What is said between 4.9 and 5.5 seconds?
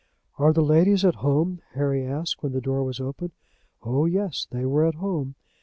home.